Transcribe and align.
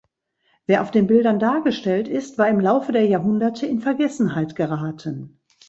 Wer 0.65 0.81
auf 0.81 0.89
den 0.89 1.05
Bildern 1.05 1.37
dargestellt 1.37 2.07
ist, 2.07 2.39
war 2.39 2.47
im 2.49 2.59
Laufe 2.59 2.91
der 2.91 3.05
Jahrhunderte 3.05 3.67
in 3.67 3.81
Vergessenheit 3.81 4.55
geraten. 4.55 5.39